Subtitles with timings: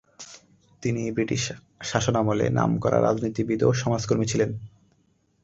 [0.83, 1.43] তিনি ব্রিটিশ
[1.81, 4.49] শাসনামলে নামকরা রাজনীতিবিদ ও সমাজকর্মী ছিলেন।